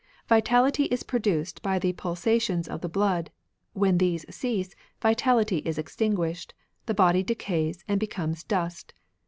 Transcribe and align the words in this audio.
Vitality 0.27 0.85
is 0.85 1.03
produced 1.03 1.61
by 1.61 1.77
the 1.77 1.93
pulsa 1.93 2.41
tions 2.41 2.67
of 2.67 2.81
the 2.81 2.89
blood; 2.89 3.29
when 3.73 3.99
these 3.99 4.25
cease, 4.35 4.73
vitaUty 4.99 5.63
is 5.63 5.77
extinguished, 5.77 6.55
the 6.87 6.95
body 6.95 7.21
decays, 7.21 7.83
and 7.87 7.99
becomes 7.99 8.43
dust. 8.43 8.95